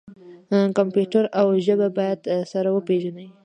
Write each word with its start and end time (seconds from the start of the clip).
کمپیوټر 0.77 1.23
او 1.39 1.47
ژبه 1.65 1.87
باید 1.97 2.19
سره 2.51 2.69
وپیژني. 2.71 3.27